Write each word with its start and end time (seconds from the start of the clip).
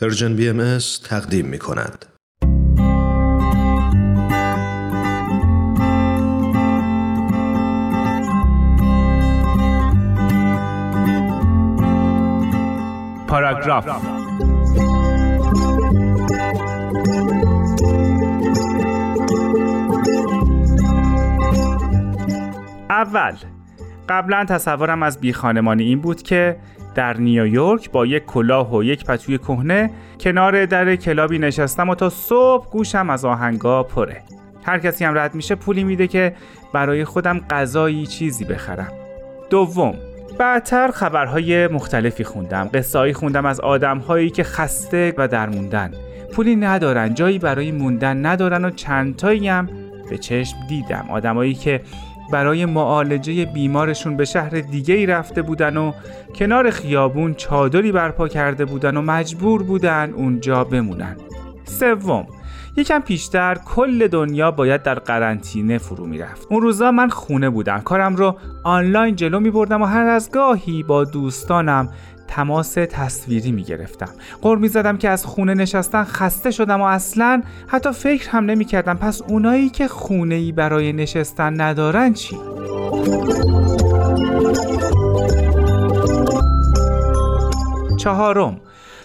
Persian 0.00 0.36
BM 0.36 0.78
تقدیم 1.04 1.46
می 1.46 1.58
کند. 1.58 2.06
پاراگراف 13.28 13.88
اول 22.90 23.36
قبلا 24.08 24.44
تصورم 24.44 25.02
از 25.02 25.20
بی 25.20 25.32
خانمانی 25.32 25.82
این 25.82 26.00
بود 26.00 26.22
که 26.22 26.56
در 26.94 27.16
نیویورک 27.16 27.90
با 27.90 28.06
یک 28.06 28.26
کلاه 28.26 28.74
و 28.76 28.84
یک 28.84 29.04
پتوی 29.04 29.38
کهنه 29.38 29.90
کنار 30.20 30.66
در 30.66 30.96
کلابی 30.96 31.38
نشستم 31.38 31.88
و 31.88 31.94
تا 31.94 32.10
صبح 32.10 32.70
گوشم 32.70 33.10
از 33.10 33.24
آهنگا 33.24 33.82
پره. 33.82 34.22
هر 34.64 34.78
کسی 34.78 35.04
هم 35.04 35.18
رد 35.18 35.34
میشه 35.34 35.54
پولی 35.54 35.84
میده 35.84 36.06
که 36.06 36.34
برای 36.72 37.04
خودم 37.04 37.38
غذایی 37.50 38.06
چیزی 38.06 38.44
بخرم. 38.44 38.92
دوم 39.50 39.94
بعدتر 40.38 40.90
خبرهای 40.90 41.68
مختلفی 41.68 42.24
خوندم. 42.24 42.70
قصهایی 42.74 43.12
خوندم 43.12 43.46
از 43.46 43.60
آدمهایی 43.60 44.30
که 44.30 44.44
خسته 44.44 45.14
و 45.18 45.28
درموندن. 45.28 45.92
پولی 46.32 46.56
ندارن 46.56 47.14
جایی 47.14 47.38
برای 47.38 47.72
موندن 47.72 48.26
ندارن 48.26 48.64
و 48.64 48.70
چندتایی 48.70 49.48
هم 49.48 49.68
به 50.10 50.18
چشم 50.18 50.56
دیدم. 50.68 51.06
آدمایی 51.10 51.54
که 51.54 51.80
برای 52.32 52.66
معالجه 52.66 53.44
بیمارشون 53.44 54.16
به 54.16 54.24
شهر 54.24 54.50
دیگه 54.50 54.94
ای 54.94 55.06
رفته 55.06 55.42
بودن 55.42 55.76
و 55.76 55.92
کنار 56.34 56.70
خیابون 56.70 57.34
چادری 57.34 57.92
برپا 57.92 58.28
کرده 58.28 58.64
بودن 58.64 58.96
و 58.96 59.02
مجبور 59.02 59.62
بودن 59.62 60.12
اونجا 60.12 60.64
بمونن. 60.64 61.16
سوم 61.64 62.26
یکم 62.76 63.00
پیشتر 63.00 63.54
کل 63.54 64.08
دنیا 64.08 64.50
باید 64.50 64.82
در 64.82 64.94
قرنطینه 64.94 65.78
فرو 65.78 66.06
می‌رفت 66.06 66.46
اون 66.50 66.62
روزا 66.62 66.92
من 66.92 67.08
خونه 67.08 67.50
بودم 67.50 67.80
کارم 67.80 68.16
رو 68.16 68.36
آنلاین 68.64 69.16
جلو 69.16 69.40
می 69.40 69.50
بردم 69.50 69.82
و 69.82 69.84
هر 69.84 70.06
از 70.06 70.30
گاهی 70.30 70.82
با 70.82 71.04
دوستانم 71.04 71.88
تماس 72.32 72.74
تصویری 72.74 73.52
می 73.52 73.62
گرفتم 73.62 74.08
قر 74.42 74.56
می 74.56 74.68
زدم 74.68 74.96
که 74.96 75.08
از 75.08 75.24
خونه 75.24 75.54
نشستن 75.54 76.04
خسته 76.04 76.50
شدم 76.50 76.80
و 76.80 76.84
اصلا 76.84 77.42
حتی 77.66 77.92
فکر 77.92 78.30
هم 78.30 78.44
نمی 78.44 78.64
کردم 78.64 78.94
پس 78.94 79.22
اونایی 79.22 79.68
که 79.68 79.88
خونه 79.88 80.34
ای 80.34 80.52
برای 80.52 80.92
نشستن 80.92 81.60
ندارن 81.60 82.12
چی؟ 82.12 82.36
چهارم 87.98 88.60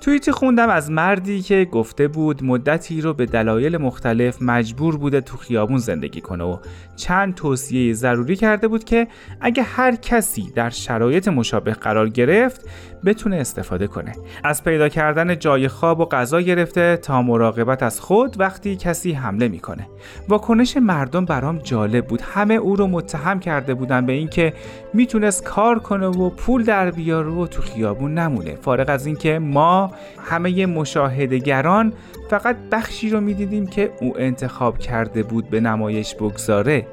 توییتی 0.00 0.32
خوندم 0.32 0.68
از 0.68 0.90
مردی 0.90 1.42
که 1.42 1.68
گفته 1.72 2.08
بود 2.08 2.44
مدتی 2.44 3.00
رو 3.00 3.14
به 3.14 3.26
دلایل 3.26 3.76
مختلف 3.76 4.42
مجبور 4.42 4.96
بوده 4.96 5.20
تو 5.20 5.36
خیابون 5.36 5.78
زندگی 5.78 6.20
کنه 6.20 6.44
و 6.44 6.56
چند 6.96 7.34
توصیه 7.34 7.92
ضروری 7.92 8.36
کرده 8.36 8.68
بود 8.68 8.84
که 8.84 9.08
اگه 9.40 9.62
هر 9.62 9.96
کسی 9.96 10.52
در 10.54 10.70
شرایط 10.70 11.28
مشابه 11.28 11.72
قرار 11.72 12.08
گرفت 12.08 12.68
بتونه 13.04 13.36
استفاده 13.36 13.86
کنه. 13.86 14.12
از 14.44 14.64
پیدا 14.64 14.88
کردن 14.88 15.38
جای 15.38 15.68
خواب 15.68 16.00
و 16.00 16.04
غذا 16.04 16.40
گرفته 16.40 16.96
تا 16.96 17.22
مراقبت 17.22 17.82
از 17.82 18.00
خود 18.00 18.40
وقتی 18.40 18.76
کسی 18.76 19.12
حمله 19.12 19.48
می‌کنه. 19.48 19.86
واکنش 20.28 20.76
مردم 20.76 21.24
برام 21.24 21.58
جالب 21.58 22.06
بود. 22.06 22.20
همه 22.22 22.54
او 22.54 22.76
رو 22.76 22.86
متهم 22.86 23.40
کرده 23.40 23.74
بودن 23.74 24.06
به 24.06 24.12
اینکه 24.12 24.52
می‌تونست 24.94 25.44
کار 25.44 25.78
کنه 25.78 26.06
و 26.06 26.30
پول 26.30 26.64
در 26.64 26.90
بیاره 26.90 27.30
و 27.30 27.46
تو 27.46 27.62
خیابون 27.62 28.14
نمونه. 28.14 28.54
فارغ 28.54 28.90
از 28.90 29.06
اینکه 29.06 29.38
ما 29.38 29.89
همه 30.24 30.66
مشاهدگران 30.66 31.92
فقط 32.30 32.56
بخشی 32.72 33.10
رو 33.10 33.20
می‌دیدیم 33.20 33.66
که 33.66 33.92
او 34.00 34.18
انتخاب 34.18 34.78
کرده 34.78 35.22
بود 35.22 35.50
به 35.50 35.60
نمایش 35.60 36.14
بگذاره. 36.14 36.86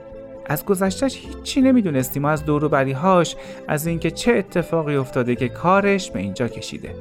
از 0.45 0.65
گذشتش 0.65 1.17
هیچی 1.17 1.61
نمی‌دونستیم 1.61 2.25
از 2.25 2.45
دوروبریهاش 2.45 3.35
از 3.67 3.87
اینکه 3.87 4.11
چه 4.11 4.33
اتفاقی 4.33 4.95
افتاده 4.95 5.35
که 5.35 5.49
کارش 5.49 6.11
به 6.11 6.19
اینجا 6.19 6.47
کشیده. 6.47 6.95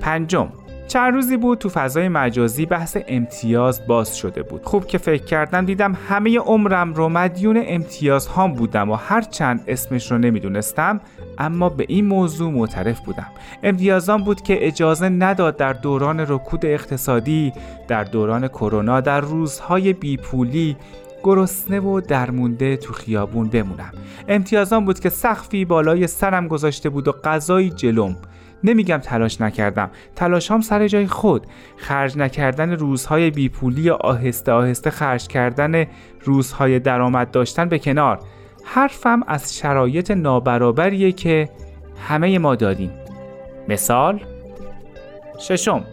پنجم 0.00 0.48
چند 0.88 1.14
روزی 1.14 1.36
بود 1.36 1.58
تو 1.58 1.68
فضای 1.68 2.08
مجازی 2.08 2.66
بحث 2.66 2.96
امتیاز 3.08 3.86
باز 3.86 4.16
شده 4.16 4.42
بود. 4.42 4.64
خوب 4.64 4.86
که 4.86 4.98
فکر 4.98 5.24
کردم 5.24 5.64
دیدم 5.64 5.96
همه 6.08 6.38
عمرم 6.38 6.94
رو 6.94 7.08
مدیون 7.08 7.62
امتیاز 7.66 8.26
هام 8.26 8.54
بودم 8.54 8.90
و 8.90 8.94
هر 8.94 9.20
چند 9.20 9.64
اسمش 9.66 10.12
رو 10.12 10.18
نمی‌دونستم 10.18 11.00
اما 11.38 11.68
به 11.68 11.84
این 11.88 12.06
موضوع 12.06 12.52
معترف 12.52 13.00
بودم. 13.00 13.26
امتیازان 13.62 14.24
بود 14.24 14.42
که 14.42 14.66
اجازه 14.66 15.08
نداد 15.08 15.56
در 15.56 15.72
دوران 15.72 16.20
رکود 16.20 16.66
اقتصادی 16.66 17.52
در 17.88 18.04
دوران 18.04 18.48
کرونا 18.48 19.00
در 19.00 19.20
روزهای 19.20 19.92
بیپولی 19.92 20.76
گرسنه 21.22 21.80
و 21.80 22.00
درمونده 22.00 22.76
تو 22.76 22.92
خیابون 22.92 23.48
بمونم. 23.48 23.92
امتیازان 24.28 24.84
بود 24.84 25.00
که 25.00 25.08
سخفی 25.08 25.64
بالای 25.64 26.06
سرم 26.06 26.48
گذاشته 26.48 26.88
بود 26.88 27.08
و 27.08 27.12
غذایی 27.12 27.70
جلوم. 27.70 28.16
نمیگم 28.64 28.98
تلاش 28.98 29.40
نکردم. 29.40 29.90
تلاش 30.16 30.50
هم 30.50 30.60
سر 30.60 30.88
جای 30.88 31.06
خود. 31.06 31.46
خرج 31.76 32.18
نکردن 32.18 32.72
روزهای 32.72 33.30
بیپولی 33.30 33.90
آهسته 33.90 34.52
آهسته 34.52 34.90
خرج 34.90 35.26
کردن 35.26 35.86
روزهای 36.20 36.78
درآمد 36.78 37.30
داشتن 37.30 37.68
به 37.68 37.78
کنار. 37.78 38.18
حرفم 38.64 39.22
از 39.26 39.56
شرایط 39.58 40.10
نابرابریه 40.10 41.12
که 41.12 41.48
همه 42.08 42.38
ما 42.38 42.54
داریم. 42.54 42.90
مثال 43.68 44.20
ششم 45.38 45.84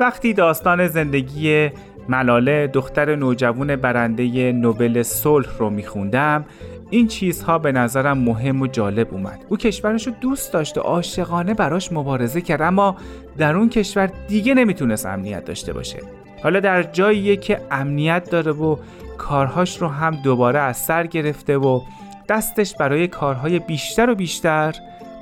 وقتی 0.00 0.34
داستان 0.34 0.86
زندگی 0.86 1.70
ملاله 2.08 2.66
دختر 2.66 3.16
نوجوان 3.16 3.76
برنده 3.76 4.52
نوبل 4.52 5.02
صلح 5.02 5.58
رو 5.58 5.70
میخوندم. 5.70 6.44
این 6.90 7.06
چیزها 7.06 7.58
به 7.58 7.72
نظرم 7.72 8.18
مهم 8.18 8.62
و 8.62 8.66
جالب 8.66 9.08
اومد. 9.10 9.44
او 9.48 9.56
کشورش 9.56 10.06
رو 10.06 10.12
دوست 10.20 10.52
داشت 10.52 10.78
و 10.78 10.80
عاشقانه 10.80 11.54
براش 11.54 11.92
مبارزه 11.92 12.40
کرد 12.40 12.62
اما 12.62 12.96
در 13.38 13.56
اون 13.56 13.68
کشور 13.68 14.10
دیگه 14.28 14.54
نمی‌تونست 14.54 15.06
امنیت 15.06 15.44
داشته 15.44 15.72
باشه. 15.72 15.98
حالا 16.42 16.60
در 16.60 16.82
جاییه 16.82 17.36
که 17.36 17.60
امنیت 17.70 18.30
داره 18.30 18.52
و 18.52 18.76
کارهاش 19.18 19.82
رو 19.82 19.88
هم 19.88 20.16
دوباره 20.24 20.58
از 20.58 20.76
سر 20.76 21.06
گرفته 21.06 21.56
و 21.56 21.80
دستش 22.28 22.74
برای 22.74 23.08
کارهای 23.08 23.58
بیشتر 23.58 24.10
و 24.10 24.14
بیشتر 24.14 24.74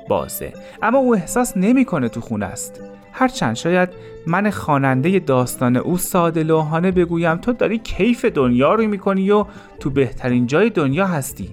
بازه. 0.07 0.53
اما 0.81 0.97
او 0.97 1.15
احساس 1.15 1.57
نمی‌کنه 1.57 2.09
تو 2.09 2.21
خونه 2.21 2.45
است. 2.45 2.81
هرچند 3.19 3.55
شاید 3.55 3.89
من 4.27 4.49
خواننده 4.49 5.19
داستان 5.19 5.77
او 5.77 5.97
ساده 5.97 6.43
لوحانه 6.43 6.91
بگویم 6.91 7.37
تو 7.37 7.53
داری 7.53 7.77
کیف 7.77 8.25
دنیا 8.25 8.73
رو 8.73 8.87
می‌کنی 8.87 9.31
و 9.31 9.45
تو 9.79 9.89
بهترین 9.89 10.47
جای 10.47 10.69
دنیا 10.69 11.07
هستی. 11.07 11.49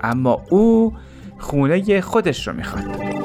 اما 0.00 0.42
او 0.50 0.92
خونه 1.38 2.00
خودش 2.00 2.48
رو 2.48 2.54
می‌خواد. 2.54 3.21